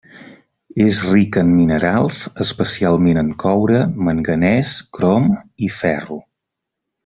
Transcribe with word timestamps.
És 0.85 1.01
rica 1.09 1.43
en 1.47 1.51
minerals, 1.57 2.17
especialment 2.45 3.21
en 3.23 3.31
coure, 3.45 3.85
manganès, 4.09 4.73
crom, 4.99 5.29
i 5.69 5.71
ferro. 5.83 6.23